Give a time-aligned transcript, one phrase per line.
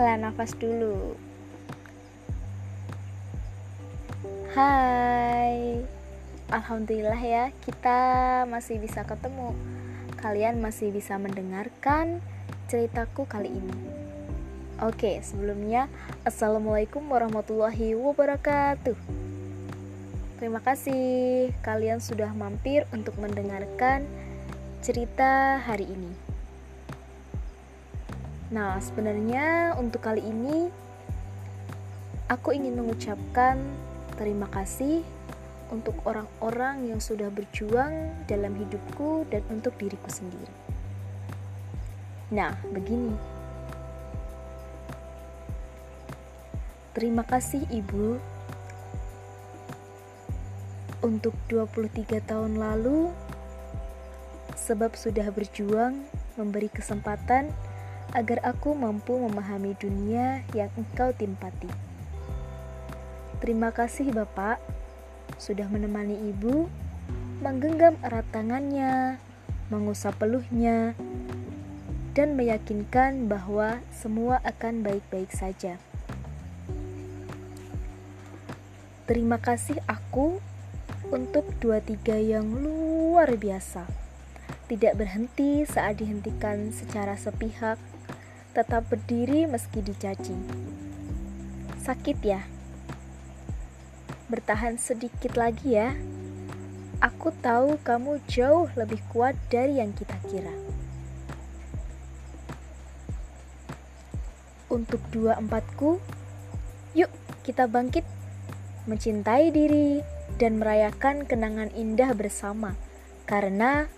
[0.00, 1.12] Hela nafas dulu.
[4.56, 5.84] Hai.
[6.48, 8.00] Alhamdulillah ya, kita
[8.48, 9.52] masih bisa ketemu.
[10.24, 12.24] Kalian masih bisa mendengarkan
[12.72, 13.76] ceritaku kali ini.
[14.80, 15.84] Oke, sebelumnya
[16.24, 18.96] Assalamualaikum warahmatullahi wabarakatuh.
[20.40, 24.08] Terima kasih kalian sudah mampir untuk mendengarkan
[24.80, 26.29] cerita hari ini.
[28.50, 30.66] Nah, sebenarnya untuk kali ini
[32.26, 33.62] aku ingin mengucapkan
[34.18, 35.06] terima kasih
[35.70, 40.50] untuk orang-orang yang sudah berjuang dalam hidupku dan untuk diriku sendiri.
[42.34, 43.14] Nah, begini.
[46.90, 48.18] Terima kasih Ibu
[51.06, 53.14] untuk 23 tahun lalu
[54.58, 56.02] sebab sudah berjuang
[56.34, 57.54] memberi kesempatan
[58.12, 61.70] agar aku mampu memahami dunia yang engkau timpati.
[63.40, 64.60] Terima kasih Bapak
[65.40, 66.68] sudah menemani Ibu
[67.40, 69.16] menggenggam erat tangannya,
[69.72, 70.92] mengusap peluhnya,
[72.12, 75.80] dan meyakinkan bahwa semua akan baik-baik saja.
[79.08, 80.38] Terima kasih aku
[81.08, 84.10] untuk dua tiga yang luar biasa
[84.70, 87.74] tidak berhenti saat dihentikan secara sepihak,
[88.50, 90.34] tetap berdiri meski dicaci.
[91.86, 92.42] Sakit ya?
[94.26, 95.94] Bertahan sedikit lagi ya.
[97.00, 100.52] Aku tahu kamu jauh lebih kuat dari yang kita kira.
[104.70, 105.98] Untuk dua empatku,
[106.94, 107.10] yuk
[107.42, 108.04] kita bangkit,
[108.84, 110.04] mencintai diri,
[110.38, 112.76] dan merayakan kenangan indah bersama.
[113.26, 113.88] Karena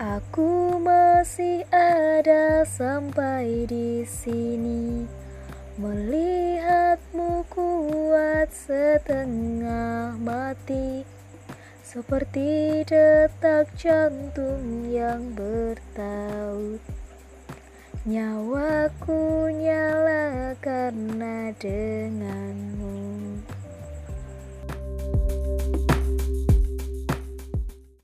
[0.00, 5.04] Aku masih ada sampai di sini.
[5.76, 11.04] Melihatmu kuat setengah mati.
[11.84, 16.80] Seperti detak jantung yang bertaut.
[18.08, 22.49] Nyawaku nyala karena denganmu